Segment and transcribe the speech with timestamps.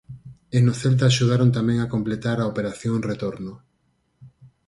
[0.57, 3.53] E no Celta axudaron tamén a completar a Operación Retorno.